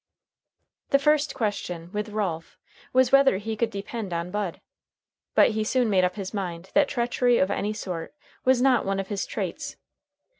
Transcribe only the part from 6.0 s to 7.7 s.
up his mind that treachery of